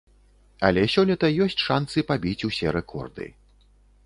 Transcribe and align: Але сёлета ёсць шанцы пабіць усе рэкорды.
Але 0.69 0.85
сёлета 0.93 1.29
ёсць 1.47 1.63
шанцы 1.67 2.05
пабіць 2.13 2.37
усе 2.49 2.67
рэкорды. 2.79 3.31